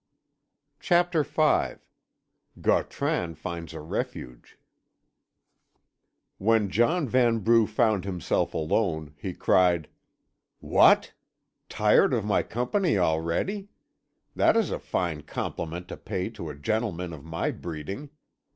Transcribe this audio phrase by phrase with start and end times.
[0.79, 1.75] CHAPTER V
[2.59, 4.57] GAUTRAN FINDS A REFUGE
[6.39, 9.89] When John Vanbrugh found himself alone he cried:
[10.59, 11.13] "What!
[11.69, 13.69] Tired of my company already?
[14.35, 18.09] That is a fine compliment to pay to a gentleman of my breeding.